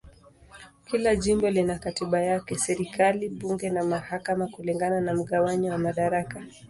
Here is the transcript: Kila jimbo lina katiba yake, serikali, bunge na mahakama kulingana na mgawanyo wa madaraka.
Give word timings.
Kila 0.85 1.15
jimbo 1.15 1.49
lina 1.49 1.75
katiba 1.83 2.21
yake, 2.21 2.55
serikali, 2.57 3.29
bunge 3.29 3.69
na 3.69 3.83
mahakama 3.83 4.47
kulingana 4.47 5.01
na 5.01 5.13
mgawanyo 5.13 5.71
wa 5.71 5.77
madaraka. 5.77 6.43